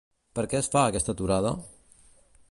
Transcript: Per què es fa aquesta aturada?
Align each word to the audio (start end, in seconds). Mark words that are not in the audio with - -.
Per 0.37 0.45
què 0.53 0.57
es 0.59 0.69
fa 0.75 0.85
aquesta 0.91 1.15
aturada? 1.17 1.51